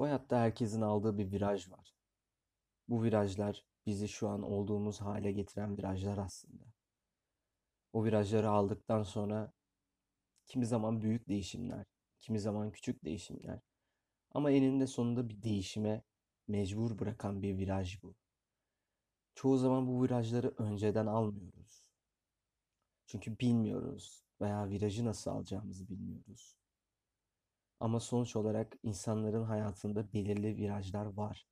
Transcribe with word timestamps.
Bu 0.00 0.04
hayatta 0.04 0.40
herkesin 0.40 0.80
aldığı 0.80 1.18
bir 1.18 1.32
viraj 1.32 1.70
var. 1.70 1.94
Bu 2.88 3.02
virajlar 3.02 3.64
bizi 3.86 4.08
şu 4.08 4.28
an 4.28 4.42
olduğumuz 4.42 5.00
hale 5.00 5.32
getiren 5.32 5.78
virajlar 5.78 6.18
aslında. 6.18 6.64
O 7.92 8.04
virajları 8.04 8.50
aldıktan 8.50 9.02
sonra 9.02 9.52
kimi 10.46 10.66
zaman 10.66 11.02
büyük 11.02 11.28
değişimler, 11.28 11.86
kimi 12.20 12.40
zaman 12.40 12.72
küçük 12.72 13.04
değişimler. 13.04 13.60
Ama 14.30 14.50
eninde 14.50 14.86
sonunda 14.86 15.28
bir 15.28 15.42
değişime 15.42 16.02
mecbur 16.48 16.98
bırakan 16.98 17.42
bir 17.42 17.58
viraj 17.58 18.02
bu. 18.02 18.14
Çoğu 19.34 19.58
zaman 19.58 19.86
bu 19.86 20.02
virajları 20.04 20.54
önceden 20.58 21.06
almıyoruz. 21.06 21.90
Çünkü 23.06 23.38
bilmiyoruz 23.38 24.24
veya 24.40 24.68
virajı 24.68 25.04
nasıl 25.04 25.30
alacağımızı 25.30 25.88
bilmiyoruz. 25.88 26.59
Ama 27.80 28.00
sonuç 28.00 28.36
olarak 28.36 28.76
insanların 28.82 29.44
hayatında 29.44 30.12
belirli 30.12 30.56
virajlar 30.56 31.06
var. 31.06 31.46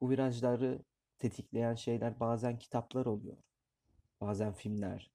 Bu 0.00 0.10
virajları 0.10 0.84
tetikleyen 1.18 1.74
şeyler 1.74 2.20
bazen 2.20 2.58
kitaplar 2.58 3.06
oluyor. 3.06 3.36
Bazen 4.20 4.52
filmler, 4.52 5.10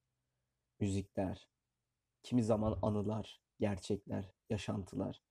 müzikler, 0.79 1.49
kimi 2.23 2.43
zaman 2.43 2.79
anılar, 2.81 3.41
gerçekler, 3.59 4.31
yaşantılar. 4.49 5.23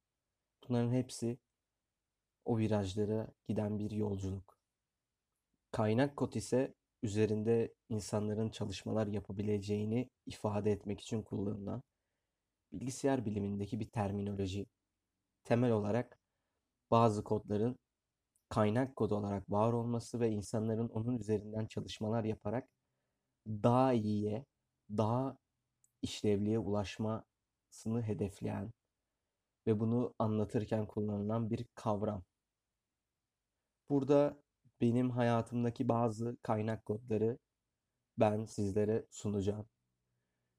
Bunların 0.69 0.93
hepsi 0.93 1.39
o 2.45 2.59
virajlara 2.59 3.29
giden 3.49 3.79
bir 3.79 3.91
yolculuk. 3.91 4.59
Kaynak 5.71 6.17
kod 6.17 6.33
ise 6.33 6.75
üzerinde 7.03 7.75
insanların 7.89 8.51
çalışmalar 8.51 9.07
yapabileceğini 9.07 10.11
ifade 10.27 10.73
etmek 10.73 11.01
için 11.01 11.23
kullanılan 11.23 11.83
bilgisayar 12.73 13.25
bilimindeki 13.25 13.81
bir 13.81 13.91
terminoloji. 13.91 14.67
Temel 15.49 15.73
olarak 15.73 16.19
bazı 16.91 17.25
kodların 17.25 17.79
kaynak 18.49 18.97
kod 18.97 19.11
olarak 19.11 19.51
var 19.51 19.73
olması 19.73 20.21
ve 20.21 20.31
insanların 20.31 20.89
onun 20.89 21.19
üzerinden 21.19 21.67
çalışmalar 21.67 22.25
yaparak 22.25 22.69
daha 23.47 23.93
iyiye, 23.93 24.47
daha 24.91 25.39
işlevliye 26.03 26.59
ulaşmasını 26.59 28.03
hedefleyen 28.03 28.73
ve 29.67 29.81
bunu 29.81 30.15
anlatırken 30.19 30.87
kullanılan 30.87 31.51
bir 31.51 31.67
kavram. 31.75 32.23
Burada 33.89 34.43
benim 34.81 35.11
hayatımdaki 35.11 35.89
bazı 35.89 36.37
kaynak 36.43 36.85
kodları 36.85 37.39
ben 38.19 38.45
sizlere 38.45 39.07
sunacağım. 39.11 39.69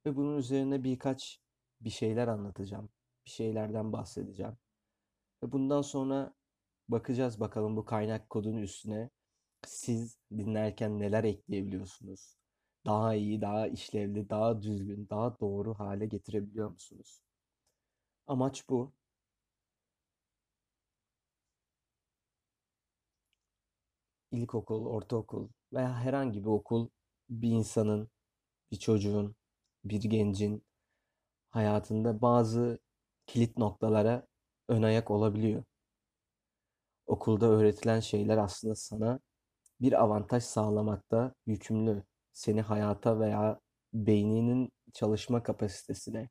Ve 0.05 0.15
bunun 0.15 0.37
üzerine 0.37 0.83
birkaç 0.83 1.41
bir 1.81 1.89
şeyler 1.89 2.27
anlatacağım. 2.27 2.89
Bir 3.25 3.31
şeylerden 3.31 3.93
bahsedeceğim. 3.93 4.57
Bundan 5.41 5.81
sonra 5.81 6.33
bakacağız 6.89 7.39
bakalım 7.39 7.77
bu 7.77 7.85
kaynak 7.85 8.29
kodun 8.29 8.57
üstüne 8.57 9.09
siz 9.67 10.19
dinlerken 10.31 10.99
neler 10.99 11.23
ekleyebiliyorsunuz? 11.23 12.37
Daha 12.85 13.15
iyi, 13.15 13.41
daha 13.41 13.67
işlevli, 13.67 14.29
daha 14.29 14.61
düzgün, 14.61 15.07
daha 15.09 15.39
doğru 15.39 15.75
hale 15.75 16.05
getirebiliyor 16.05 16.71
musunuz? 16.71 17.21
Amaç 18.27 18.69
bu. 18.69 18.93
İlkokul, 24.31 24.85
ortaokul 24.85 25.49
veya 25.73 25.95
herhangi 25.95 26.41
bir 26.41 26.45
okul 26.49 26.89
bir 27.29 27.49
insanın, 27.49 28.09
bir 28.71 28.77
çocuğun, 28.79 29.35
bir 29.85 30.01
gencin 30.03 30.63
hayatında 31.51 32.21
bazı 32.23 32.79
kilit 33.27 33.59
noktalara 33.59 34.27
ön 34.69 34.83
ayak 34.83 35.11
olabiliyor. 35.11 35.63
Okulda 37.07 37.45
öğretilen 37.45 37.99
şeyler 37.99 38.37
aslında 38.37 38.75
sana 38.75 39.19
bir 39.81 40.01
avantaj 40.03 40.43
sağlamakta 40.43 41.33
yükümlü. 41.45 42.03
Seni 42.33 42.61
hayata 42.61 43.19
veya 43.19 43.59
beyninin 43.93 44.69
çalışma 44.93 45.43
kapasitesine, 45.43 46.29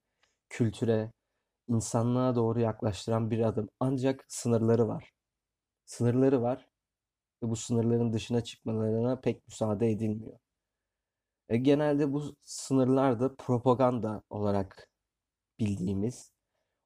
kültüre, 0.48 1.12
insanlığa 1.68 2.36
doğru 2.36 2.60
yaklaştıran 2.60 3.30
bir 3.30 3.40
adım. 3.40 3.68
Ancak 3.80 4.24
sınırları 4.28 4.88
var. 4.88 5.12
Sınırları 5.86 6.42
var 6.42 6.68
ve 7.42 7.50
bu 7.50 7.56
sınırların 7.56 8.12
dışına 8.12 8.44
çıkmalarına 8.44 9.20
pek 9.20 9.48
müsaade 9.48 9.90
edilmiyor. 9.90 10.38
E, 11.48 11.56
genelde 11.56 12.12
bu 12.12 12.36
sınırlar 12.42 13.20
da 13.20 13.36
propaganda 13.36 14.22
olarak 14.30 14.88
bildiğimiz 15.60 16.32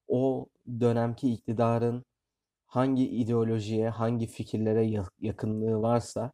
o 0.09 0.47
dönemki 0.81 1.33
iktidarın 1.33 2.05
hangi 2.67 3.09
ideolojiye, 3.09 3.89
hangi 3.91 4.27
fikirlere 4.27 5.07
yakınlığı 5.21 5.83
varsa 5.83 6.33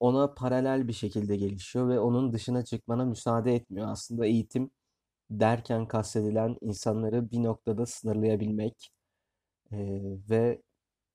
ona 0.00 0.34
paralel 0.34 0.88
bir 0.88 0.92
şekilde 0.92 1.36
gelişiyor 1.36 1.88
ve 1.88 2.00
onun 2.00 2.32
dışına 2.32 2.64
çıkmana 2.64 3.04
müsaade 3.04 3.54
etmiyor. 3.54 3.88
Aslında 3.88 4.26
eğitim 4.26 4.70
derken 5.30 5.88
kastedilen 5.88 6.56
insanları 6.60 7.30
bir 7.30 7.42
noktada 7.42 7.86
sınırlayabilmek 7.86 8.90
e, 9.72 9.78
ve 10.30 10.62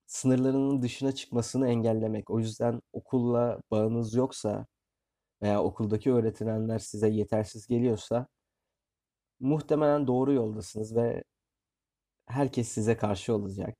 sınırlarının 0.08 0.82
dışına 0.82 1.12
çıkmasını 1.12 1.70
engellemek. 1.70 2.30
O 2.32 2.40
yüzden 2.40 2.82
okulla 2.94 3.62
bağınız 3.72 4.14
yoksa 4.16 4.68
veya 5.42 5.64
okuldaki 5.64 6.14
öğretilenler 6.14 6.80
size 6.80 7.10
yetersiz 7.10 7.68
geliyorsa 7.68 8.28
muhtemelen 9.40 10.08
doğru 10.08 10.34
yoldasınız 10.34 10.96
ve 10.96 11.24
herkes 12.30 12.68
size 12.68 12.98
karşı 12.98 13.36
olacak. 13.36 13.78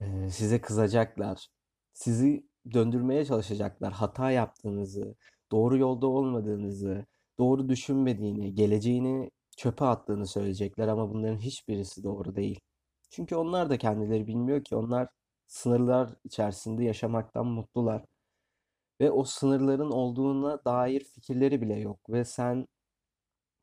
Ee, 0.00 0.30
size 0.30 0.60
kızacaklar. 0.60 1.48
Sizi 1.92 2.46
döndürmeye 2.72 3.24
çalışacaklar. 3.24 3.92
Hata 3.92 4.30
yaptığınızı, 4.30 5.14
doğru 5.52 5.78
yolda 5.78 6.06
olmadığınızı, 6.06 7.06
doğru 7.38 7.68
düşünmediğini, 7.68 8.54
geleceğini 8.54 9.30
çöpe 9.56 9.84
attığını 9.84 10.26
söyleyecekler 10.26 10.88
ama 10.88 11.10
bunların 11.10 11.38
hiçbirisi 11.38 12.04
doğru 12.04 12.36
değil. 12.36 12.60
Çünkü 13.10 13.36
onlar 13.36 13.70
da 13.70 13.78
kendileri 13.78 14.26
bilmiyor 14.26 14.64
ki 14.64 14.76
onlar 14.76 15.08
sınırlar 15.46 16.14
içerisinde 16.24 16.84
yaşamaktan 16.84 17.46
mutlular. 17.46 18.04
Ve 19.00 19.10
o 19.10 19.24
sınırların 19.24 19.90
olduğuna 19.90 20.64
dair 20.64 21.04
fikirleri 21.04 21.60
bile 21.62 21.74
yok 21.80 22.10
ve 22.10 22.24
sen 22.24 22.66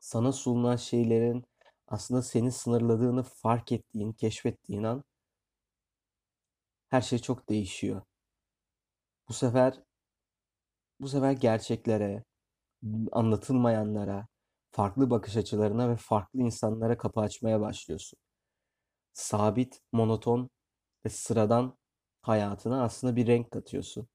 sana 0.00 0.32
sunulan 0.32 0.76
şeylerin 0.76 1.44
aslında 1.88 2.22
seni 2.22 2.52
sınırladığını 2.52 3.22
fark 3.22 3.72
ettiğin, 3.72 4.12
keşfettiğin 4.12 4.82
an 4.82 5.04
her 6.88 7.00
şey 7.02 7.18
çok 7.18 7.48
değişiyor. 7.48 8.02
Bu 9.28 9.32
sefer 9.32 9.82
bu 11.00 11.08
sefer 11.08 11.32
gerçeklere, 11.32 12.24
anlatılmayanlara, 13.12 14.28
farklı 14.70 15.10
bakış 15.10 15.36
açılarına 15.36 15.90
ve 15.90 15.96
farklı 15.96 16.40
insanlara 16.40 16.98
kapı 16.98 17.20
açmaya 17.20 17.60
başlıyorsun. 17.60 18.18
Sabit, 19.14 19.82
monoton 19.92 20.50
ve 21.06 21.10
sıradan 21.10 21.78
hayatına 22.22 22.84
aslında 22.84 23.16
bir 23.16 23.28
renk 23.28 23.52
katıyorsun. 23.52 24.08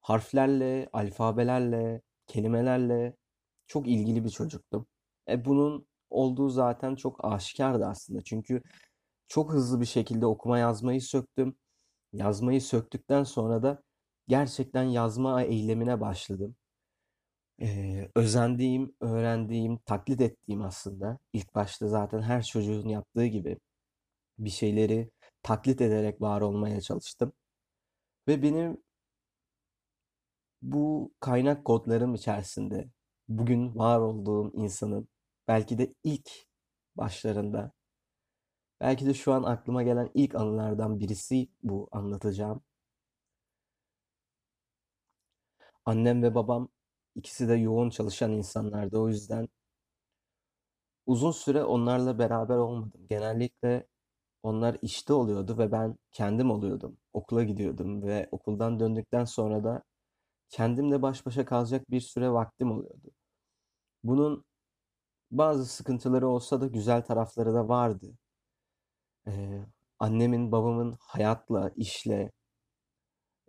Harflerle, 0.00 0.88
alfabelerle, 0.92 2.02
kelimelerle 2.26 3.16
çok 3.68 3.88
ilgili 3.88 4.24
bir 4.24 4.30
çocuktum. 4.30 4.88
E 5.30 5.46
bunun 5.46 5.87
olduğu 6.10 6.48
zaten 6.48 6.96
çok 6.96 7.24
aşikardı 7.24 7.86
aslında. 7.86 8.22
Çünkü 8.24 8.62
çok 9.28 9.52
hızlı 9.52 9.80
bir 9.80 9.86
şekilde 9.86 10.26
okuma 10.26 10.58
yazmayı 10.58 11.02
söktüm. 11.02 11.56
Yazmayı 12.12 12.62
söktükten 12.62 13.24
sonra 13.24 13.62
da 13.62 13.82
gerçekten 14.28 14.82
yazma 14.84 15.42
eylemine 15.42 16.00
başladım. 16.00 16.56
Ee, 17.62 18.10
özendiğim, 18.14 18.96
öğrendiğim, 19.00 19.78
taklit 19.78 20.20
ettiğim 20.20 20.62
aslında 20.62 21.18
ilk 21.32 21.54
başta 21.54 21.88
zaten 21.88 22.22
her 22.22 22.42
çocuğun 22.44 22.88
yaptığı 22.88 23.26
gibi 23.26 23.58
bir 24.38 24.50
şeyleri 24.50 25.10
taklit 25.42 25.80
ederek 25.80 26.20
var 26.20 26.40
olmaya 26.40 26.80
çalıştım. 26.80 27.32
Ve 28.28 28.42
benim 28.42 28.82
bu 30.62 31.12
kaynak 31.20 31.64
kodlarım 31.64 32.14
içerisinde 32.14 32.88
bugün 33.28 33.74
var 33.78 34.00
olduğum 34.00 34.52
insanın 34.54 35.08
belki 35.48 35.78
de 35.78 35.94
ilk 36.04 36.30
başlarında 36.96 37.72
belki 38.80 39.06
de 39.06 39.14
şu 39.14 39.32
an 39.32 39.42
aklıma 39.42 39.82
gelen 39.82 40.10
ilk 40.14 40.34
anılardan 40.34 41.00
birisi 41.00 41.48
bu 41.62 41.88
anlatacağım. 41.92 42.62
Annem 45.84 46.22
ve 46.22 46.34
babam 46.34 46.68
ikisi 47.14 47.48
de 47.48 47.54
yoğun 47.54 47.90
çalışan 47.90 48.32
insanlardı. 48.32 48.98
O 48.98 49.08
yüzden 49.08 49.48
uzun 51.06 51.30
süre 51.30 51.64
onlarla 51.64 52.18
beraber 52.18 52.56
olmadım. 52.56 53.06
Genellikle 53.10 53.86
onlar 54.42 54.78
işte 54.82 55.12
oluyordu 55.12 55.58
ve 55.58 55.72
ben 55.72 55.96
kendim 56.12 56.50
oluyordum. 56.50 56.98
Okula 57.12 57.44
gidiyordum 57.44 58.02
ve 58.02 58.28
okuldan 58.32 58.80
döndükten 58.80 59.24
sonra 59.24 59.64
da 59.64 59.84
kendimle 60.50 61.02
baş 61.02 61.26
başa 61.26 61.46
kalacak 61.46 61.90
bir 61.92 62.00
süre 62.02 62.30
vaktim 62.32 62.72
oluyordu. 62.72 63.10
Bunun 64.04 64.44
bazı 65.30 65.66
sıkıntıları 65.66 66.28
olsa 66.28 66.60
da 66.60 66.66
güzel 66.66 67.02
tarafları 67.02 67.54
da 67.54 67.68
vardı. 67.68 68.18
Ee, 69.26 69.66
annemin, 69.98 70.52
babamın 70.52 70.96
hayatla, 71.00 71.70
işle, 71.76 72.32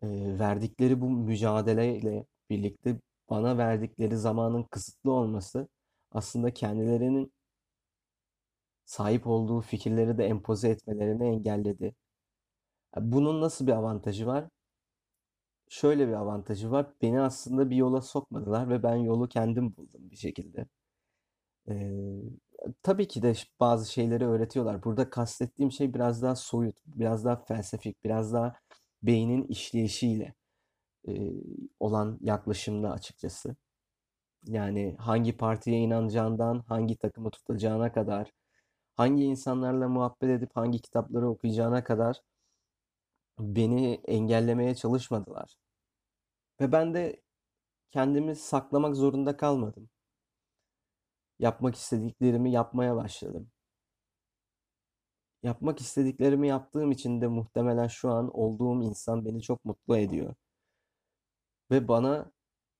e, 0.03 0.07
verdikleri 0.39 1.01
bu 1.01 1.09
mücadeleyle 1.09 2.25
birlikte 2.49 2.99
bana 3.29 3.57
verdikleri 3.57 4.17
zamanın 4.17 4.63
kısıtlı 4.63 5.11
olması 5.11 5.67
aslında 6.11 6.53
kendilerinin 6.53 7.31
sahip 8.85 9.27
olduğu 9.27 9.61
fikirleri 9.61 10.17
de 10.17 10.25
empoze 10.25 10.69
etmelerini 10.69 11.27
engelledi. 11.27 11.95
Bunun 12.97 13.41
nasıl 13.41 13.67
bir 13.67 13.71
avantajı 13.71 14.27
var? 14.27 14.49
Şöyle 15.69 16.07
bir 16.07 16.13
avantajı 16.13 16.71
var. 16.71 16.93
Beni 17.01 17.21
aslında 17.21 17.69
bir 17.69 17.75
yola 17.75 18.01
sokmadılar 18.01 18.69
ve 18.69 18.83
ben 18.83 18.95
yolu 18.95 19.27
kendim 19.29 19.75
buldum 19.77 20.11
bir 20.11 20.15
şekilde. 20.15 20.65
Tabii 22.83 23.07
ki 23.07 23.21
de 23.21 23.33
bazı 23.59 23.91
şeyleri 23.91 24.25
öğretiyorlar. 24.27 24.83
Burada 24.83 25.09
kastettiğim 25.09 25.71
şey 25.71 25.93
biraz 25.93 26.21
daha 26.21 26.35
soyut, 26.35 26.77
biraz 26.85 27.25
daha 27.25 27.35
felsefik, 27.35 28.03
biraz 28.03 28.33
daha 28.33 28.55
beynin 29.03 29.43
işleyişiyle 29.43 30.33
e, 31.07 31.31
olan 31.79 32.19
yaklaşımda 32.21 32.91
açıkçası. 32.91 33.55
Yani 34.45 34.95
hangi 34.99 35.37
partiye 35.37 35.79
inanacağından, 35.79 36.59
hangi 36.67 36.97
takımı 36.97 37.31
tutacağına 37.31 37.93
kadar, 37.93 38.31
hangi 38.95 39.23
insanlarla 39.23 39.89
muhabbet 39.89 40.29
edip 40.29 40.51
hangi 40.57 40.81
kitapları 40.81 41.29
okuyacağına 41.29 41.83
kadar 41.83 42.21
beni 43.39 43.93
engellemeye 44.07 44.75
çalışmadılar. 44.75 45.55
Ve 46.61 46.71
ben 46.71 46.93
de 46.93 47.21
kendimi 47.91 48.35
saklamak 48.35 48.95
zorunda 48.95 49.37
kalmadım. 49.37 49.89
Yapmak 51.39 51.75
istediklerimi 51.75 52.51
yapmaya 52.51 52.95
başladım. 52.95 53.51
Yapmak 55.43 55.81
istediklerimi 55.81 56.47
yaptığım 56.47 56.91
için 56.91 57.21
de 57.21 57.27
muhtemelen 57.27 57.87
şu 57.87 58.11
an 58.11 58.29
olduğum 58.33 58.83
insan 58.83 59.25
beni 59.25 59.41
çok 59.41 59.65
mutlu 59.65 59.97
ediyor. 59.97 60.35
Ve 61.71 61.87
bana 61.87 62.31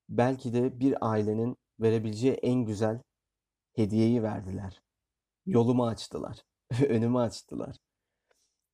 belki 0.08 0.52
de 0.52 0.80
bir 0.80 1.10
ailenin 1.10 1.56
verebileceği 1.80 2.34
en 2.34 2.64
güzel 2.64 3.02
hediyeyi 3.72 4.22
verdiler. 4.22 4.82
Yolumu 5.46 5.86
açtılar. 5.86 6.44
Önümü 6.88 7.18
açtılar. 7.18 7.76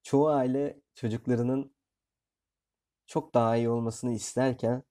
Çoğu 0.03 0.29
aile 0.29 0.81
çocuklarının 0.95 1.75
çok 3.07 3.35
daha 3.35 3.57
iyi 3.57 3.69
olmasını 3.69 4.13
isterken 4.13 4.83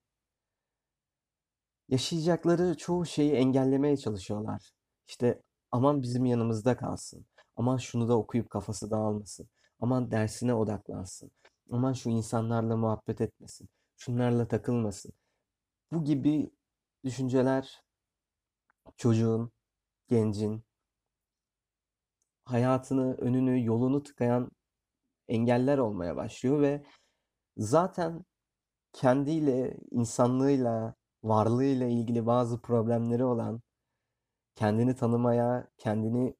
yaşayacakları 1.88 2.76
çoğu 2.76 3.06
şeyi 3.06 3.32
engellemeye 3.32 3.96
çalışıyorlar. 3.96 4.75
İşte 5.08 5.42
aman 5.70 6.02
bizim 6.02 6.24
yanımızda 6.24 6.76
kalsın. 6.76 7.26
Aman 7.56 7.76
şunu 7.76 8.08
da 8.08 8.18
okuyup 8.18 8.50
kafası 8.50 8.90
dağılmasın. 8.90 9.48
Aman 9.80 10.10
dersine 10.10 10.54
odaklansın. 10.54 11.30
Aman 11.70 11.92
şu 11.92 12.10
insanlarla 12.10 12.76
muhabbet 12.76 13.20
etmesin. 13.20 13.68
Şunlarla 13.96 14.48
takılmasın. 14.48 15.12
Bu 15.92 16.04
gibi 16.04 16.50
düşünceler 17.04 17.82
çocuğun, 18.96 19.52
gencin 20.08 20.64
hayatını, 22.44 23.14
önünü, 23.14 23.64
yolunu 23.64 24.02
tıkayan 24.02 24.50
engeller 25.28 25.78
olmaya 25.78 26.16
başlıyor 26.16 26.60
ve 26.60 26.84
zaten 27.56 28.24
kendiyle, 28.92 29.76
insanlığıyla, 29.90 30.94
varlığıyla 31.22 31.86
ilgili 31.86 32.26
bazı 32.26 32.60
problemleri 32.60 33.24
olan, 33.24 33.62
kendini 34.56 34.96
tanımaya, 34.96 35.68
kendini 35.78 36.34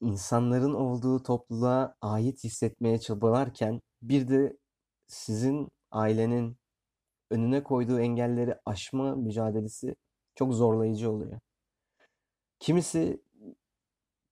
insanların 0.00 0.74
olduğu 0.74 1.22
topluluğa 1.22 1.96
ait 2.00 2.44
hissetmeye 2.44 3.00
çabalarken 3.00 3.80
bir 4.02 4.28
de 4.28 4.56
sizin 5.06 5.68
ailenin 5.90 6.56
önüne 7.30 7.62
koyduğu 7.62 8.00
engelleri 8.00 8.54
aşma 8.66 9.14
mücadelesi 9.16 9.96
çok 10.34 10.54
zorlayıcı 10.54 11.10
oluyor. 11.10 11.40
Kimisi 12.60 13.22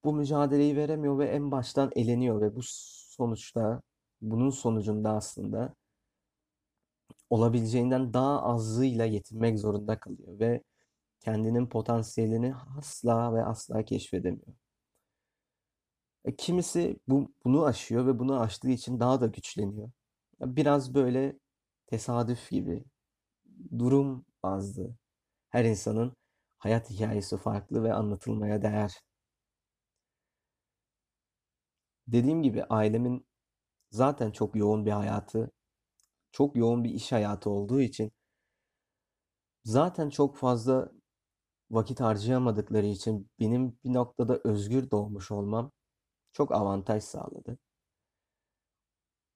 bu 0.04 0.14
mücadeleyi 0.14 0.76
veremiyor 0.76 1.18
ve 1.18 1.26
en 1.26 1.50
baştan 1.50 1.90
eleniyor 1.96 2.40
ve 2.40 2.56
bu 2.56 2.60
sonuçta 2.62 3.82
bunun 4.20 4.50
sonucunda 4.50 5.10
aslında 5.10 5.74
olabileceğinden 7.30 8.12
daha 8.12 8.42
azıyla 8.42 9.04
yetinmek 9.04 9.58
zorunda 9.58 10.00
kalıyor 10.00 10.40
ve 10.40 10.62
kendinin 11.26 11.66
potansiyelini 11.66 12.54
asla 12.78 13.34
ve 13.34 13.44
asla 13.44 13.84
keşfedemiyor. 13.84 14.54
E, 16.24 16.36
kimisi 16.36 16.96
bu, 17.08 17.32
bunu 17.44 17.64
aşıyor 17.64 18.06
ve 18.06 18.18
bunu 18.18 18.40
aştığı 18.40 18.70
için 18.70 19.00
daha 19.00 19.20
da 19.20 19.26
güçleniyor. 19.26 19.90
Biraz 20.40 20.94
böyle 20.94 21.38
tesadüf 21.86 22.50
gibi, 22.50 22.84
durum 23.78 24.26
bazlı. 24.42 24.96
Her 25.50 25.64
insanın 25.64 26.16
hayat 26.58 26.90
hikayesi 26.90 27.36
farklı 27.36 27.82
ve 27.84 27.94
anlatılmaya 27.94 28.62
değer. 28.62 29.02
Dediğim 32.08 32.42
gibi 32.42 32.64
ailemin 32.64 33.26
zaten 33.90 34.30
çok 34.30 34.56
yoğun 34.56 34.86
bir 34.86 34.90
hayatı, 34.90 35.50
çok 36.32 36.56
yoğun 36.56 36.84
bir 36.84 36.90
iş 36.90 37.12
hayatı 37.12 37.50
olduğu 37.50 37.80
için 37.80 38.12
zaten 39.64 40.10
çok 40.10 40.36
fazla 40.36 40.95
vakit 41.70 42.00
harcayamadıkları 42.00 42.86
için 42.86 43.30
benim 43.40 43.78
bir 43.84 43.94
noktada 43.94 44.40
özgür 44.44 44.90
doğmuş 44.90 45.30
olmam 45.30 45.72
çok 46.32 46.52
avantaj 46.52 47.02
sağladı. 47.04 47.58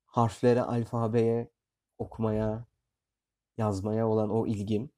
Harflere, 0.07 0.63
alfabeye, 0.63 1.51
okumaya, 1.99 2.67
yazmaya 3.59 4.09
olan 4.09 4.31
o 4.31 4.47
ilgim 4.47 4.91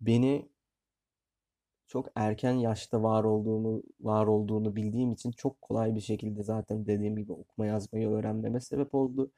beni 0.00 0.48
çok 1.88 2.06
erken 2.14 2.52
yaşta 2.52 3.02
var 3.02 3.24
olduğunu 3.24 3.82
var 4.00 4.26
olduğunu 4.26 4.76
bildiğim 4.76 5.12
için 5.12 5.30
çok 5.32 5.62
kolay 5.62 5.94
bir 5.94 6.00
şekilde 6.00 6.42
zaten 6.42 6.86
dediğim 6.86 7.16
gibi 7.16 7.32
okuma 7.32 7.66
yazmayı 7.66 8.08
öğrenmeme 8.08 8.60
sebep 8.60 8.94
oldu. 8.94 9.32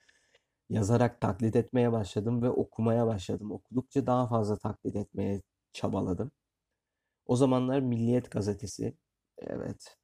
Yazarak 0.71 1.21
taklit 1.21 1.57
etmeye 1.57 1.93
başladım 1.93 2.43
ve 2.43 2.51
okumaya 2.51 3.07
başladım. 3.07 3.53
Okudukça 3.53 4.07
daha 4.07 4.29
fazla 4.29 4.59
taklit 4.59 4.97
etmeye 4.97 5.43
çabaladım. 5.73 6.33
O 7.31 7.37
zamanlar 7.37 7.81
Milliyet 7.81 8.31
gazetesi, 8.31 8.95
evet, 9.39 9.97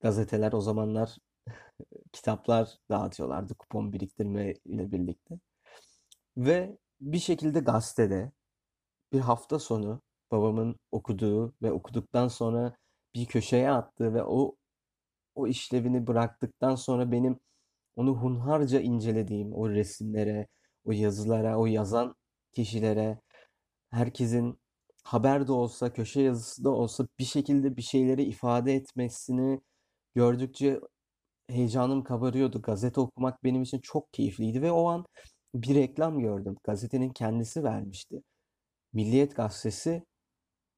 gazeteler 0.00 0.52
o 0.52 0.60
zamanlar 0.60 1.18
kitaplar 2.12 2.78
dağıtıyorlardı 2.90 3.54
kupon 3.54 3.92
biriktirme 3.92 4.54
ile 4.64 4.92
birlikte. 4.92 5.40
Ve 6.36 6.78
bir 7.00 7.18
şekilde 7.18 7.60
gazetede 7.60 8.32
bir 9.12 9.20
hafta 9.20 9.58
sonu 9.58 10.02
babamın 10.30 10.76
okuduğu 10.92 11.54
ve 11.62 11.72
okuduktan 11.72 12.28
sonra 12.28 12.76
bir 13.14 13.26
köşeye 13.26 13.70
attığı 13.70 14.14
ve 14.14 14.24
o 14.24 14.56
o 15.34 15.46
işlevini 15.46 16.06
bıraktıktan 16.06 16.74
sonra 16.74 17.12
benim 17.12 17.40
onu 17.96 18.14
hunharca 18.14 18.80
incelediğim 18.80 19.52
o 19.54 19.70
resimlere, 19.70 20.48
o 20.84 20.92
yazılara, 20.92 21.58
o 21.58 21.66
yazan 21.66 22.16
kişilere, 22.52 23.20
herkesin 23.90 24.61
haber 25.04 25.46
de 25.48 25.52
olsa, 25.52 25.92
köşe 25.92 26.20
yazısı 26.22 26.64
da 26.64 26.70
olsa 26.70 27.06
bir 27.18 27.24
şekilde 27.24 27.76
bir 27.76 27.82
şeyleri 27.82 28.22
ifade 28.24 28.74
etmesini 28.74 29.60
gördükçe 30.14 30.80
heyecanım 31.50 32.04
kabarıyordu. 32.04 32.62
Gazete 32.62 33.00
okumak 33.00 33.44
benim 33.44 33.62
için 33.62 33.80
çok 33.80 34.12
keyifliydi 34.12 34.62
ve 34.62 34.72
o 34.72 34.88
an 34.88 35.06
bir 35.54 35.74
reklam 35.74 36.20
gördüm. 36.20 36.56
Gazetenin 36.64 37.10
kendisi 37.10 37.64
vermişti. 37.64 38.22
Milliyet 38.92 39.36
Gazetesi 39.36 40.04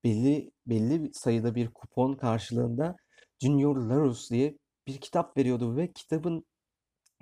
belli 0.04 0.50
belli 0.66 1.10
sayıda 1.14 1.54
bir 1.54 1.68
kupon 1.74 2.14
karşılığında 2.14 2.96
Junior 3.42 3.76
Larus 3.76 4.30
diye 4.30 4.58
bir 4.86 5.00
kitap 5.00 5.36
veriyordu 5.36 5.76
ve 5.76 5.92
kitabın 5.92 6.44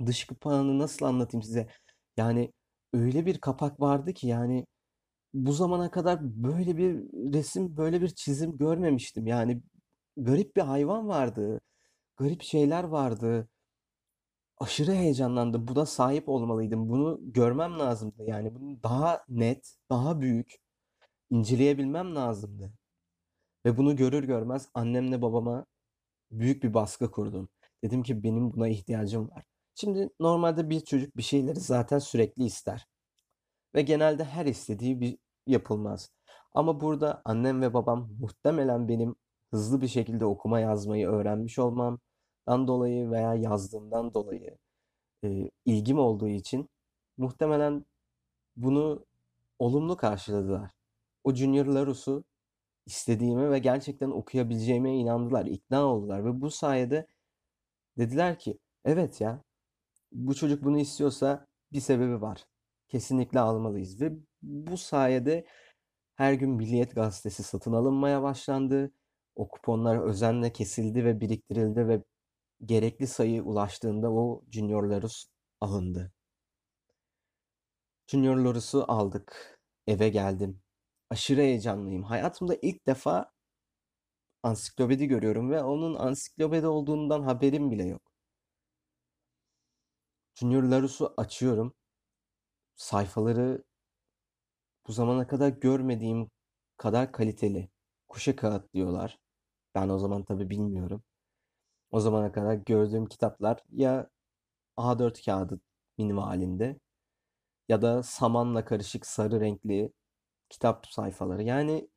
dış 0.06 0.24
kapağını 0.26 0.78
nasıl 0.78 1.06
anlatayım 1.06 1.42
size? 1.42 1.68
Yani 2.16 2.52
öyle 2.92 3.26
bir 3.26 3.40
kapak 3.40 3.80
vardı 3.80 4.12
ki 4.14 4.26
yani 4.26 4.66
bu 5.34 5.52
zamana 5.52 5.90
kadar 5.90 6.18
böyle 6.22 6.76
bir 6.76 6.94
resim, 7.34 7.76
böyle 7.76 8.02
bir 8.02 8.08
çizim 8.08 8.56
görmemiştim. 8.58 9.26
Yani 9.26 9.62
garip 10.16 10.56
bir 10.56 10.62
hayvan 10.62 11.08
vardı. 11.08 11.60
Garip 12.16 12.42
şeyler 12.42 12.84
vardı. 12.84 13.48
Aşırı 14.58 14.92
heyecanlandım. 14.92 15.68
Buna 15.68 15.86
sahip 15.86 16.28
olmalıydım. 16.28 16.88
Bunu 16.88 17.20
görmem 17.22 17.78
lazımdı. 17.78 18.22
Yani 18.26 18.54
bunu 18.54 18.82
daha 18.82 19.24
net, 19.28 19.76
daha 19.90 20.20
büyük 20.20 20.56
inceleyebilmem 21.30 22.14
lazımdı. 22.16 22.72
Ve 23.66 23.76
bunu 23.76 23.96
görür 23.96 24.24
görmez 24.24 24.68
annemle 24.74 25.22
babama 25.22 25.66
büyük 26.30 26.62
bir 26.64 26.74
baskı 26.74 27.10
kurdum. 27.10 27.48
Dedim 27.84 28.02
ki 28.02 28.22
benim 28.24 28.52
buna 28.52 28.68
ihtiyacım 28.68 29.30
var. 29.30 29.44
Şimdi 29.74 30.10
normalde 30.20 30.70
bir 30.70 30.80
çocuk 30.80 31.16
bir 31.16 31.22
şeyleri 31.22 31.60
zaten 31.60 31.98
sürekli 31.98 32.44
ister. 32.44 32.88
Ve 33.74 33.82
genelde 33.82 34.24
her 34.24 34.46
istediği 34.46 35.00
bir 35.00 35.18
yapılmaz. 35.46 36.10
Ama 36.54 36.80
burada 36.80 37.22
annem 37.24 37.62
ve 37.62 37.74
babam 37.74 38.08
muhtemelen 38.20 38.88
benim 38.88 39.16
hızlı 39.50 39.80
bir 39.80 39.88
şekilde 39.88 40.24
okuma 40.24 40.60
yazmayı 40.60 41.08
öğrenmiş 41.08 41.58
olmam, 41.58 41.98
okuduğumdan 42.46 42.68
dolayı 42.68 43.10
veya 43.10 43.34
yazdığımdan 43.34 44.14
dolayı 44.14 44.58
e, 45.24 45.50
ilgim 45.64 45.98
olduğu 45.98 46.28
için 46.28 46.68
muhtemelen 47.16 47.84
bunu 48.56 49.06
olumlu 49.58 49.96
karşıladılar. 49.96 50.70
O 51.24 51.34
Junior 51.34 51.66
Larus'u 51.66 52.24
istediğime 52.86 53.50
ve 53.50 53.58
gerçekten 53.58 54.10
okuyabileceğime 54.10 54.96
inandılar, 54.96 55.46
ikna 55.46 55.84
oldular 55.84 56.24
ve 56.24 56.40
bu 56.40 56.50
sayede 56.50 57.06
dediler 57.98 58.38
ki 58.38 58.58
evet 58.84 59.20
ya 59.20 59.42
bu 60.12 60.34
çocuk 60.34 60.64
bunu 60.64 60.78
istiyorsa 60.78 61.46
bir 61.72 61.80
sebebi 61.80 62.20
var. 62.20 62.51
Kesinlikle 62.92 63.40
almalıyız 63.40 64.00
ve 64.00 64.12
bu 64.42 64.76
sayede 64.76 65.46
her 66.16 66.32
gün 66.32 66.50
Milliyet 66.50 66.94
Gazetesi 66.94 67.42
satın 67.42 67.72
alınmaya 67.72 68.22
başlandı. 68.22 68.92
O 69.34 69.48
kuponlar 69.48 69.98
özenle 70.08 70.52
kesildi 70.52 71.04
ve 71.04 71.20
biriktirildi 71.20 71.88
ve 71.88 72.02
gerekli 72.64 73.06
sayı 73.06 73.42
ulaştığında 73.42 74.12
o 74.12 74.44
Junior 74.50 74.84
Larus 74.84 75.26
alındı. 75.60 76.12
Junior 78.06 78.36
Larus'u 78.36 78.84
aldık. 78.88 79.58
Eve 79.86 80.08
geldim. 80.08 80.62
Aşırı 81.10 81.40
heyecanlıyım. 81.40 82.02
Hayatımda 82.02 82.56
ilk 82.62 82.86
defa 82.86 83.32
ansiklopedi 84.42 85.06
görüyorum 85.06 85.50
ve 85.50 85.62
onun 85.62 85.94
ansiklopedi 85.94 86.66
olduğundan 86.66 87.22
haberim 87.22 87.70
bile 87.70 87.84
yok. 87.84 88.12
Junior 90.34 90.62
Larus'u 90.62 91.14
açıyorum. 91.16 91.74
Sayfaları 92.82 93.64
bu 94.86 94.92
zamana 94.92 95.26
kadar 95.26 95.48
görmediğim 95.48 96.30
kadar 96.76 97.12
kaliteli. 97.12 97.70
Kuşa 98.08 98.36
kağıt 98.36 98.74
diyorlar. 98.74 99.18
Ben 99.74 99.88
o 99.88 99.98
zaman 99.98 100.24
tabii 100.24 100.50
bilmiyorum. 100.50 101.02
O 101.90 102.00
zamana 102.00 102.32
kadar 102.32 102.54
gördüğüm 102.54 103.06
kitaplar 103.06 103.64
ya 103.72 104.10
A4 104.76 105.24
kağıdı 105.24 105.60
minimalinde 105.98 106.80
ya 107.68 107.82
da 107.82 108.02
samanla 108.02 108.64
karışık 108.64 109.06
sarı 109.06 109.40
renkli 109.40 109.92
kitap 110.50 110.86
sayfaları. 110.86 111.42
Yani 111.42 111.90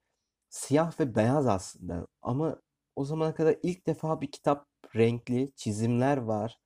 siyah 0.49 0.99
ve 0.99 1.15
beyaz 1.15 1.47
aslında 1.47 2.07
ama 2.21 2.61
o 2.95 3.05
zamana 3.05 3.35
kadar 3.35 3.57
ilk 3.63 3.87
defa 3.87 4.21
bir 4.21 4.31
kitap 4.31 4.67
renkli, 4.95 5.51
çizimler 5.55 6.17
var, 6.17 6.59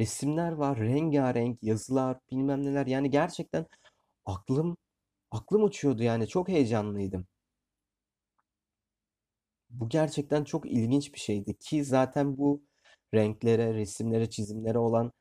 resimler 0.00 0.52
var, 0.52 0.78
rengarenk 0.78 1.62
yazılar, 1.62 2.18
bilmem 2.30 2.64
neler. 2.64 2.86
Yani 2.86 3.10
gerçekten 3.10 3.66
aklım 4.26 4.76
aklım 5.30 5.64
uçuyordu 5.64 6.02
yani 6.02 6.28
çok 6.28 6.48
heyecanlıydım. 6.48 7.26
Bu 9.70 9.88
gerçekten 9.88 10.44
çok 10.44 10.66
ilginç 10.66 11.14
bir 11.14 11.18
şeydi 11.18 11.58
ki 11.58 11.84
zaten 11.84 12.38
bu 12.38 12.62
renklere, 13.14 13.74
resimlere, 13.74 14.30
çizimlere 14.30 14.78
olan 14.78 15.12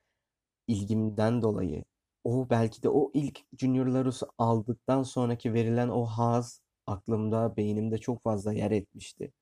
ilgimden 0.68 1.42
dolayı 1.42 1.84
o 2.24 2.50
belki 2.50 2.84
de 2.84 2.90
o 2.90 3.12
ilk 3.14 3.42
Junior 3.60 3.86
Larus'u 3.88 4.28
aldıktan 4.38 5.04
sonraki 5.04 5.54
verilen 5.54 5.90
o 5.90 6.06
haz 6.06 6.62
aklımda, 6.88 7.58
beynimde 7.58 7.98
çok 7.98 8.24
fazla 8.24 8.54
yer 8.54 8.72
etmişti. 8.72 9.34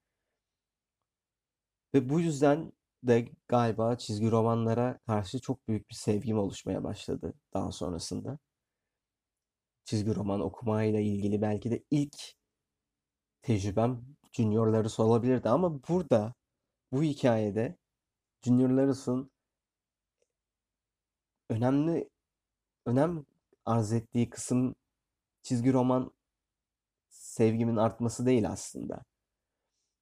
Ve 1.93 2.09
bu 2.09 2.19
yüzden 2.19 2.71
de 3.07 3.29
galiba 3.47 3.97
çizgi 3.97 4.31
romanlara 4.31 4.99
karşı 5.07 5.39
çok 5.41 5.67
büyük 5.67 5.89
bir 5.89 5.95
sevgim 5.95 6.37
oluşmaya 6.39 6.83
başladı 6.83 7.33
daha 7.53 7.71
sonrasında. 7.71 8.39
Çizgi 9.85 10.15
roman 10.15 10.41
okumayla 10.41 10.99
ilgili 10.99 11.41
belki 11.41 11.71
de 11.71 11.83
ilk 11.91 12.15
tecrübem 13.41 14.01
Junior 14.31 14.67
Larus 14.67 14.99
olabilirdi 14.99 15.49
ama 15.49 15.83
burada 15.89 16.33
bu 16.91 17.03
hikayede 17.03 17.77
Junior 18.43 18.69
Larus'un 18.69 19.31
önemli 21.49 22.09
önem 22.85 23.25
arz 23.65 23.93
ettiği 23.93 24.29
kısım 24.29 24.75
çizgi 25.43 25.73
roman 25.73 26.11
sevgimin 27.09 27.77
artması 27.77 28.25
değil 28.25 28.49
aslında. 28.49 29.03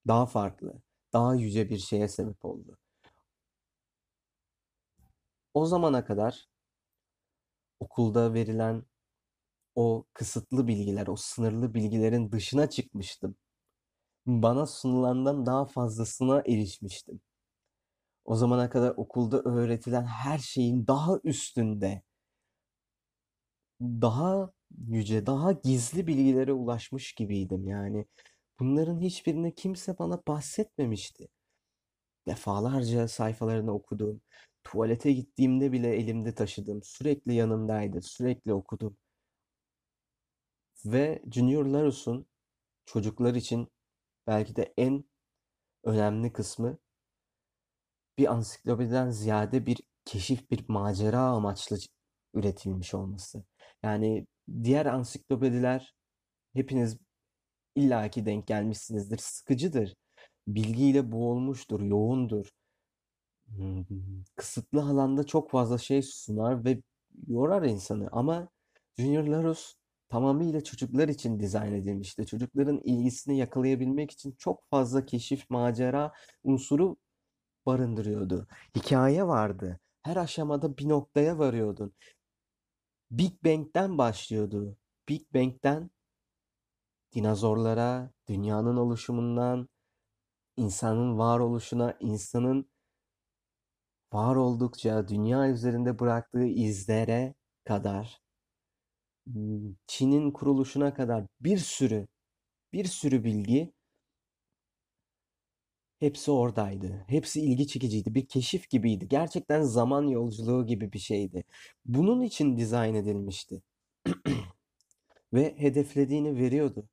Daha 0.08 0.26
farklı, 0.26 0.82
daha 1.14 1.36
yüce 1.36 1.70
bir 1.70 1.78
şeye 1.78 2.08
sebep 2.08 2.46
oldu. 2.46 2.78
O 5.54 5.66
zamana 5.66 6.06
kadar 6.06 6.48
okulda 7.80 8.34
verilen 8.34 8.84
o 9.76 10.06
kısıtlı 10.14 10.68
bilgiler, 10.68 11.08
o 11.08 11.16
sınırlı 11.16 11.74
bilgilerin 11.74 12.32
dışına 12.32 12.70
çıkmıştım. 12.70 13.36
Bana 14.28 14.66
sunulandan 14.68 15.46
daha 15.46 15.66
fazlasına 15.66 16.40
erişmiştim. 16.42 17.22
O 18.26 18.36
zamana 18.36 18.70
kadar 18.70 18.94
okulda 18.98 19.42
öğretilen 19.42 20.06
her 20.06 20.38
şeyin 20.38 20.88
daha 20.88 21.20
üstünde, 21.24 22.04
daha 23.82 24.52
yüce, 24.88 25.26
daha 25.26 25.52
gizli 25.52 26.08
bilgilere 26.08 26.54
ulaşmış 26.54 27.14
gibiydim 27.14 27.68
yani. 27.68 28.06
Bunların 28.60 29.00
hiçbirini 29.02 29.56
kimse 29.56 30.00
bana 30.00 30.22
bahsetmemişti. 30.28 31.28
Defalarca 32.28 33.08
sayfalarını 33.08 33.72
okudum. 33.74 34.22
Tuvalete 34.64 35.12
gittiğimde 35.12 35.72
bile 35.72 35.96
elimde 35.96 36.36
taşıdım. 36.36 36.84
Sürekli 36.84 37.34
yanımdaydı. 37.34 38.02
Sürekli 38.02 38.54
okudum. 38.54 38.98
Ve 40.86 41.22
Junior 41.32 41.66
Larus'un 41.66 42.28
çocuklar 42.86 43.36
için 43.36 43.68
belki 44.28 44.56
de 44.56 44.74
en 44.78 45.04
önemli 45.84 46.34
kısmı 46.34 46.78
bir 48.18 48.32
ansiklopediden 48.34 49.10
ziyade 49.12 49.66
bir 49.66 49.78
keşif, 50.06 50.52
bir 50.52 50.66
macera 50.68 51.20
amaçlı 51.20 51.78
üretilmiş 52.34 52.94
olması. 52.94 53.44
Yani 53.84 54.28
diğer 54.64 54.86
ansiklopediler 54.86 55.96
hepiniz 56.54 56.98
illaki 57.76 58.26
denk 58.26 58.48
gelmişsinizdir. 58.48 59.18
Sıkıcıdır. 59.18 59.96
Bilgiyle 60.48 61.12
boğulmuştur, 61.12 61.82
yoğundur. 61.82 62.50
Kısıtlı 64.36 64.82
alanda 64.84 65.24
çok 65.26 65.52
fazla 65.52 65.78
şey 65.78 66.02
sunar 66.02 66.66
ve 66.66 66.82
yorar 67.28 67.64
insanı. 67.64 68.10
Ama 68.12 68.50
Junior 68.98 69.24
Larus 69.24 69.76
tamamıyla 70.10 70.64
çocuklar 70.64 71.08
için 71.08 71.40
dizayn 71.40 71.74
edilmişti. 71.74 72.26
Çocukların 72.26 72.82
ilgisini 72.84 73.38
yakalayabilmek 73.38 74.12
için 74.12 74.36
çok 74.38 74.70
fazla 74.70 75.06
keşif, 75.06 75.50
macera 75.50 76.12
unsuru 76.44 76.98
barındırıyordu. 77.66 78.48
Hikaye 78.76 79.28
vardı. 79.28 79.80
Her 80.04 80.16
aşamada 80.16 80.78
bir 80.78 80.90
noktaya 80.90 81.40
varıyordun. 81.40 81.94
Big 83.12 83.34
Bang'den 83.46 83.98
başlıyordu. 83.98 84.78
Big 85.10 85.22
Bang'den 85.34 85.92
dinozorlara, 87.16 88.12
dünyanın 88.28 88.78
oluşumundan, 88.78 89.70
insanın 90.58 91.18
varoluşuna, 91.18 91.98
insanın 92.00 92.71
var 94.14 94.36
oldukça 94.36 95.08
dünya 95.08 95.50
üzerinde 95.50 96.00
bıraktığı 96.00 96.46
izlere 96.46 97.34
kadar, 97.64 98.22
Çin'in 99.88 100.32
kuruluşuna 100.32 100.94
kadar 100.94 101.26
bir 101.42 101.58
sürü, 101.58 102.08
bir 102.74 102.86
sürü 102.86 103.24
bilgi 103.24 103.74
hepsi 106.00 106.32
oradaydı. 106.32 107.06
Hepsi 107.08 107.42
ilgi 107.42 107.68
çekiciydi. 107.68 108.16
Bir 108.16 108.28
keşif 108.28 108.70
gibiydi. 108.70 109.08
Gerçekten 109.08 109.62
zaman 109.62 110.08
yolculuğu 110.08 110.66
gibi 110.66 110.94
bir 110.94 111.00
şeydi. 111.00 111.44
Bunun 111.86 112.22
için 112.22 112.58
dizayn 112.58 112.96
edilmişti. 112.96 113.62
Ve 115.34 115.56
hedeflediğini 115.58 116.36
veriyordu. 116.40 116.90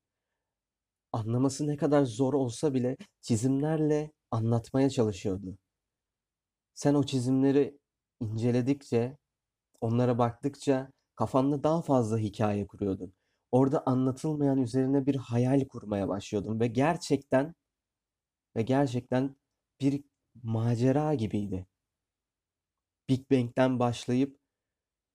Anlaması 1.13 1.67
ne 1.67 1.77
kadar 1.77 2.05
zor 2.05 2.35
olsa 2.35 2.75
bile 2.75 2.97
çizimlerle 3.21 4.13
anlatmaya 4.31 4.91
çalışıyordu. 4.91 5.59
Sen 6.79 6.95
o 6.95 7.03
çizimleri 7.05 7.79
inceledikçe, 8.21 9.19
onlara 9.81 10.19
baktıkça 10.19 10.91
kafanda 11.17 11.63
daha 11.65 11.83
fazla 11.83 12.19
hikaye 12.19 12.67
kuruyordun. 12.67 13.15
Orada 13.53 13.83
anlatılmayan 13.87 14.59
üzerine 14.59 15.07
bir 15.07 15.17
hayal 15.17 15.69
kurmaya 15.69 16.09
başlıyordun 16.09 16.61
ve 16.61 16.67
gerçekten 16.67 17.55
ve 18.57 18.63
gerçekten 18.63 19.37
bir 19.81 20.05
macera 20.43 21.15
gibiydi. 21.15 21.67
Big 23.09 23.31
Bang'den 23.31 23.79
başlayıp 23.79 24.39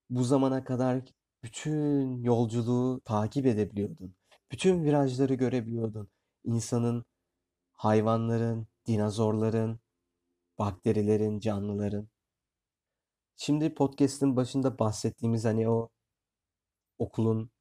bu 0.10 0.24
zamana 0.24 0.64
kadar 0.64 1.02
bütün 1.44 2.22
yolculuğu 2.24 3.02
takip 3.06 3.46
edebiliyordun. 3.46 4.16
Bütün 4.52 4.84
virajları 4.84 5.34
görebiliyordun. 5.34 6.10
İnsanın, 6.44 7.06
hayvanların, 7.74 8.68
dinozorların, 8.88 9.80
bakterilerin, 10.60 11.40
canlıların. 11.40 12.10
Şimdi 13.38 13.74
podcast'in 13.74 14.36
başında 14.36 14.80
bahsettiğimiz 14.80 15.46
hani 15.46 15.70
o 15.70 15.90
okulun 17.00 17.52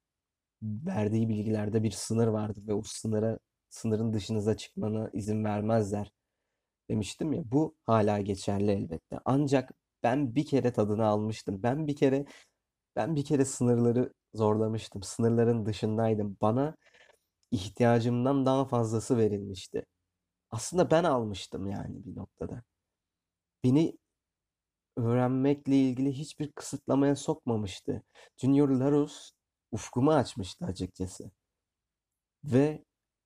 verdiği 0.62 1.28
bilgilerde 1.28 1.82
bir 1.82 1.90
sınır 1.90 2.26
vardı 2.28 2.60
ve 2.66 2.74
o 2.74 2.82
sınıra 2.82 3.38
sınırın 3.70 4.12
dışınıza 4.12 4.56
çıkmana 4.56 5.10
izin 5.12 5.44
vermezler. 5.44 6.12
demiştim 6.90 7.32
ya 7.32 7.42
bu 7.52 7.76
hala 7.86 8.20
geçerli 8.20 8.70
elbette. 8.72 9.20
Ancak 9.24 9.72
ben 10.02 10.34
bir 10.34 10.46
kere 10.46 10.72
tadını 10.72 11.06
almıştım. 11.06 11.62
Ben 11.62 11.86
bir 11.86 11.96
kere 11.96 12.26
ben 12.96 13.16
bir 13.16 13.24
kere 13.24 13.44
sınırları 13.44 14.14
zorlamıştım. 14.34 15.02
Sınırların 15.02 15.66
dışındaydım. 15.66 16.36
Bana 16.42 16.76
ihtiyacımdan 17.50 18.46
daha 18.46 18.64
fazlası 18.66 19.18
verilmişti. 19.18 19.86
Aslında 20.50 20.90
ben 20.90 21.04
almıştım 21.04 21.66
yani 21.66 22.04
bir 22.06 22.16
noktada. 22.16 22.62
Beni 23.64 23.98
öğrenmekle 24.96 25.76
ilgili 25.76 26.12
hiçbir 26.12 26.52
kısıtlamaya 26.52 27.16
sokmamıştı. 27.16 28.02
Junior 28.36 28.68
Larus 28.68 29.30
ufkumu 29.72 30.12
açmıştı 30.12 30.64
açıkçası. 30.64 31.30
Ve 32.44 32.84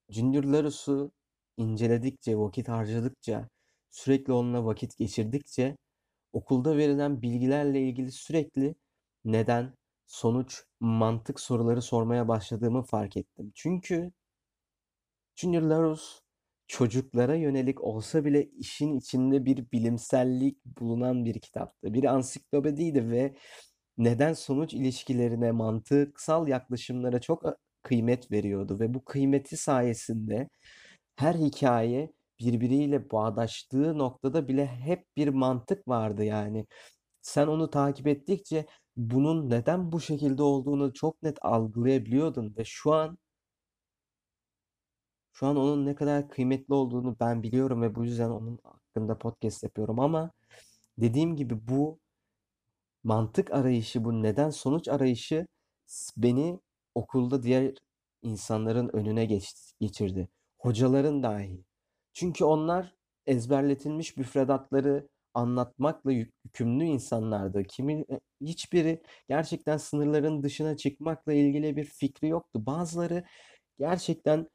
Junior 0.09 0.43
Larus'u 0.43 1.11
inceledikçe, 1.57 2.37
vakit 2.37 2.69
harcadıkça, 2.69 3.49
sürekli 3.89 4.33
onunla 4.33 4.65
vakit 4.65 4.97
geçirdikçe 4.97 5.77
okulda 6.33 6.77
verilen 6.77 7.21
bilgilerle 7.21 7.81
ilgili 7.81 8.11
sürekli 8.11 8.75
neden, 9.25 9.75
sonuç, 10.07 10.63
mantık 10.79 11.39
soruları 11.39 11.81
sormaya 11.81 12.27
başladığımı 12.27 12.83
fark 12.83 13.17
ettim. 13.17 13.51
Çünkü 13.55 14.11
Junior 15.35 15.61
Larus 15.61 16.21
çocuklara 16.67 17.35
yönelik 17.35 17.83
olsa 17.83 18.25
bile 18.25 18.45
işin 18.45 18.97
içinde 18.97 19.45
bir 19.45 19.71
bilimsellik 19.71 20.65
bulunan 20.65 21.25
bir 21.25 21.39
kitaptı. 21.41 21.93
Bir 21.93 22.03
ansiklopediydi 22.03 23.09
ve 23.11 23.35
neden 23.97 24.33
sonuç 24.33 24.73
ilişkilerine, 24.73 25.51
mantıksal 25.51 26.47
yaklaşımlara 26.47 27.21
çok 27.21 27.43
kıymet 27.83 28.31
veriyordu 28.31 28.79
ve 28.79 28.93
bu 28.93 29.05
kıymeti 29.05 29.57
sayesinde 29.57 30.49
her 31.15 31.35
hikaye 31.35 32.13
birbiriyle 32.39 33.11
bağdaştığı 33.11 33.97
noktada 33.97 34.47
bile 34.47 34.67
hep 34.67 35.05
bir 35.17 35.27
mantık 35.27 35.87
vardı 35.87 36.23
yani. 36.23 36.67
Sen 37.21 37.47
onu 37.47 37.69
takip 37.69 38.07
ettikçe 38.07 38.65
bunun 38.97 39.49
neden 39.49 39.91
bu 39.91 40.01
şekilde 40.01 40.43
olduğunu 40.43 40.93
çok 40.93 41.23
net 41.23 41.37
algılayabiliyordun 41.41 42.55
ve 42.57 42.65
şu 42.65 42.93
an 42.93 43.17
şu 45.39 45.47
an 45.47 45.57
onun 45.57 45.85
ne 45.85 45.95
kadar 45.95 46.29
kıymetli 46.29 46.73
olduğunu 46.73 47.17
ben 47.19 47.43
biliyorum 47.43 47.81
ve 47.81 47.95
bu 47.95 48.05
yüzden 48.05 48.29
onun 48.29 48.59
hakkında 48.63 49.17
podcast 49.17 49.63
yapıyorum 49.63 49.99
ama 49.99 50.31
dediğim 50.97 51.35
gibi 51.35 51.67
bu 51.67 51.99
mantık 53.03 53.51
arayışı, 53.51 54.03
bu 54.05 54.23
neden 54.23 54.49
sonuç 54.49 54.87
arayışı 54.87 55.47
beni 56.17 56.59
okulda 56.95 57.43
diğer 57.43 57.73
insanların 58.21 58.89
önüne 58.93 59.25
geç, 59.25 59.53
geçirdi. 59.79 60.29
Hocaların 60.57 61.23
dahi. 61.23 61.63
Çünkü 62.13 62.45
onlar 62.45 62.95
ezberletilmiş 63.25 64.17
müfredatları 64.17 65.07
anlatmakla 65.33 66.11
yükümlü 66.11 66.83
insanlardı. 66.85 67.63
Kimin 67.63 68.05
e, 68.11 68.19
hiçbiri 68.41 69.01
gerçekten 69.29 69.77
sınırların 69.77 70.43
dışına 70.43 70.77
çıkmakla 70.77 71.33
ilgili 71.33 71.75
bir 71.77 71.85
fikri 71.85 72.27
yoktu. 72.27 72.65
Bazıları 72.65 73.23
gerçekten 73.79 74.47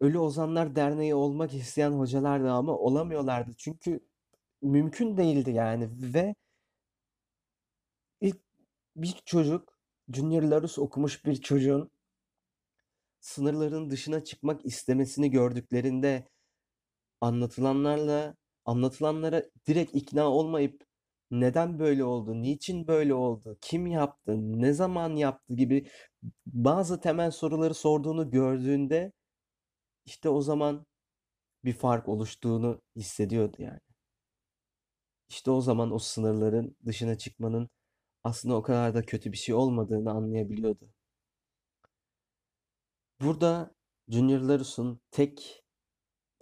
Ölü 0.00 0.18
Ozanlar 0.18 0.76
Derneği 0.76 1.14
olmak 1.14 1.54
isteyen 1.54 1.90
hocalardı 1.90 2.50
ama 2.50 2.78
olamıyorlardı. 2.78 3.50
Çünkü 3.58 4.00
mümkün 4.62 5.16
değildi 5.16 5.50
yani 5.50 5.90
ve 6.14 6.34
ilk 8.20 8.40
bir 8.96 9.14
çocuk 9.24 9.76
Junior 10.14 10.78
okumuş 10.78 11.24
bir 11.24 11.36
çocuğun 11.36 11.90
sınırların 13.20 13.90
dışına 13.90 14.24
çıkmak 14.24 14.66
istemesini 14.66 15.30
gördüklerinde 15.30 16.28
anlatılanlarla 17.20 18.36
anlatılanlara 18.64 19.44
direkt 19.66 19.94
ikna 19.94 20.30
olmayıp 20.30 20.84
neden 21.30 21.78
böyle 21.78 22.04
oldu, 22.04 22.42
niçin 22.42 22.86
böyle 22.86 23.14
oldu, 23.14 23.58
kim 23.60 23.86
yaptı, 23.86 24.36
ne 24.60 24.72
zaman 24.72 25.16
yaptı 25.16 25.54
gibi 25.54 25.86
bazı 26.46 27.00
temel 27.00 27.30
soruları 27.30 27.74
sorduğunu 27.74 28.30
gördüğünde 28.30 29.12
işte 30.10 30.28
o 30.28 30.42
zaman 30.42 30.86
bir 31.64 31.72
fark 31.72 32.08
oluştuğunu 32.08 32.82
hissediyordu 32.96 33.56
yani. 33.58 33.80
İşte 35.28 35.50
o 35.50 35.60
zaman 35.60 35.92
o 35.92 35.98
sınırların 35.98 36.76
dışına 36.86 37.18
çıkmanın 37.18 37.70
aslında 38.24 38.56
o 38.56 38.62
kadar 38.62 38.94
da 38.94 39.02
kötü 39.02 39.32
bir 39.32 39.36
şey 39.36 39.54
olmadığını 39.54 40.10
anlayabiliyordu. 40.10 40.90
Burada 43.20 43.74
Junior 44.08 44.40
Larus'un 44.40 45.00
tek 45.10 45.64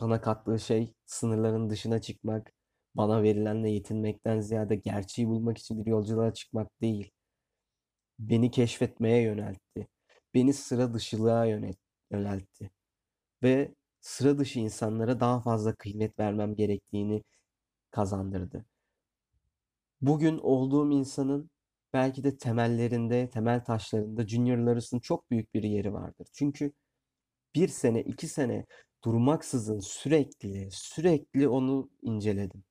bana 0.01 0.21
kattığı 0.21 0.61
şey 0.61 0.95
sınırların 1.07 1.71
dışına 1.71 2.01
çıkmak, 2.01 2.53
bana 2.95 3.23
verilenle 3.23 3.71
yetinmekten 3.71 4.41
ziyade 4.41 4.77
gerçeği 4.77 5.29
bulmak 5.29 5.59
için 5.59 5.85
bir 5.87 5.91
yolculuğa 5.91 6.35
çıkmak 6.35 6.81
değil. 6.83 7.13
Beni 8.19 8.51
keşfetmeye 8.51 9.23
yöneltti. 9.23 9.89
Beni 10.35 10.53
sıra 10.55 10.95
dışılığa 10.95 11.45
yöneltti 11.47 12.71
ve 13.43 13.75
sıra 14.01 14.39
dışı 14.39 14.59
insanlara 14.61 15.21
daha 15.21 15.41
fazla 15.41 15.75
kıymet 15.75 16.19
vermem 16.19 16.55
gerektiğini 16.55 17.23
kazandırdı. 17.91 18.67
Bugün 20.01 20.39
olduğum 20.39 20.93
insanın 20.93 21.51
belki 21.93 22.25
de 22.25 22.37
temellerinde, 22.37 23.31
temel 23.31 23.65
taşlarında 23.65 24.27
Junior 24.29 24.59
Larus'ın 24.59 25.01
çok 25.01 25.31
büyük 25.31 25.55
bir 25.55 25.63
yeri 25.63 25.93
vardır. 25.93 26.29
Çünkü 26.33 26.73
bir 27.55 27.69
sene, 27.69 28.03
iki 28.03 28.29
sene 28.29 28.67
durmaksızın 29.05 29.81
sürekli, 29.81 30.69
sürekli 30.73 31.49
onu 31.49 31.91
inceledim. 32.03 32.65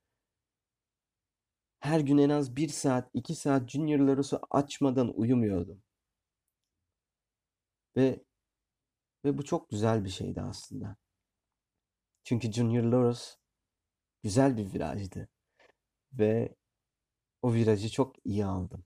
Her 1.79 1.99
gün 1.99 2.17
en 2.17 2.29
az 2.29 2.55
bir 2.55 2.69
saat, 2.69 3.09
iki 3.13 3.35
saat 3.35 3.69
Junior 3.69 3.99
Larus'u 3.99 4.39
açmadan 4.51 5.13
uyumuyordum. 5.19 5.81
Ve 7.95 8.23
ve 9.27 9.37
bu 9.37 9.45
çok 9.45 9.69
güzel 9.69 10.05
bir 10.05 10.09
şeydi 10.09 10.41
aslında. 10.41 10.97
Çünkü 12.23 12.51
Junior 12.51 12.83
Loros 12.83 13.37
güzel 14.23 14.57
bir 14.57 14.73
virajdı. 14.73 15.29
Ve 16.13 16.55
o 17.41 17.53
virajı 17.53 17.89
çok 17.91 18.25
iyi 18.25 18.45
aldım. 18.45 18.85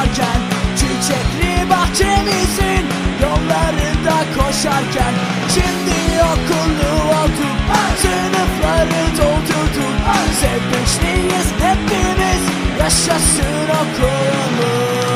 yanarken 0.00 0.40
Çiçekli 0.76 1.70
bahçemizin 1.70 2.86
yollarında 3.22 4.16
koşarken 4.36 5.14
Şimdi 5.54 5.98
okullu 6.22 6.90
olduk 7.20 7.58
Sınıfları 7.96 9.02
doldurduk 9.18 9.94
Sevmişliyiz 10.40 11.48
hepimiz 11.60 12.42
Yaşasın 12.80 13.68
okulumuz. 13.80 15.10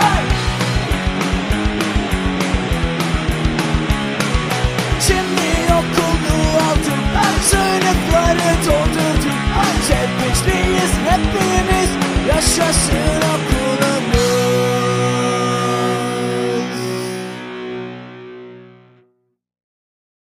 Hey! 0.00 0.24
Şimdi 5.06 5.72
okullu 5.72 6.36
olduk 6.56 7.02
Sınıfları 7.50 8.50
doldurduk 8.66 9.09
Sevinçliyiz 9.90 10.92
hepimiz 11.08 11.90
Yaşasın 12.28 13.20
okulumuz 13.32 13.99